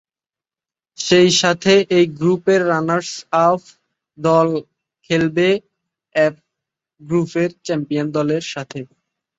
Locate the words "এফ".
6.15-6.35